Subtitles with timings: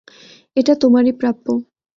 [0.57, 1.45] এটা তোমারই প্রাপ্য।